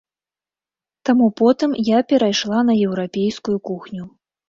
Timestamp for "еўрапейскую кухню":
2.89-4.13